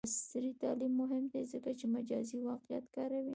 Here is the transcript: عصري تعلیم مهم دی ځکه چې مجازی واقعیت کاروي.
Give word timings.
عصري 0.07 0.51
تعلیم 0.61 0.93
مهم 1.01 1.23
دی 1.33 1.43
ځکه 1.53 1.69
چې 1.79 1.85
مجازی 1.95 2.37
واقعیت 2.49 2.85
کاروي. 2.95 3.29